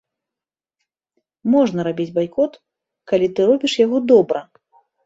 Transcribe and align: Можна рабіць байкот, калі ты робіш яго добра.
Можна 1.57 1.79
рабіць 1.89 2.09
байкот, 2.17 2.51
калі 3.13 3.27
ты 3.35 3.41
робіш 3.53 3.73
яго 3.87 3.97
добра. 4.17 4.39